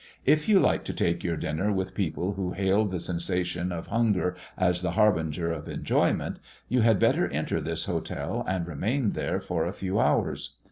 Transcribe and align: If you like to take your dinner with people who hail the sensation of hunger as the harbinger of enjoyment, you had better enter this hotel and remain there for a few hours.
If 0.25 0.49
you 0.49 0.59
like 0.59 0.83
to 0.85 0.93
take 0.95 1.23
your 1.23 1.37
dinner 1.37 1.71
with 1.71 1.93
people 1.93 2.33
who 2.33 2.53
hail 2.53 2.85
the 2.85 2.99
sensation 2.99 3.71
of 3.71 3.85
hunger 3.89 4.35
as 4.57 4.81
the 4.81 4.93
harbinger 4.93 5.51
of 5.51 5.69
enjoyment, 5.69 6.39
you 6.67 6.81
had 6.81 6.97
better 6.97 7.27
enter 7.29 7.61
this 7.61 7.85
hotel 7.85 8.43
and 8.47 8.65
remain 8.67 9.11
there 9.11 9.39
for 9.39 9.67
a 9.67 9.73
few 9.73 9.99
hours. 9.99 10.55